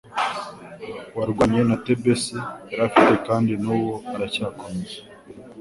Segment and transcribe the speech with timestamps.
[1.15, 2.37] warwanye na Tebesi
[2.69, 4.99] yari afite kandi n'ubu aracyakomeza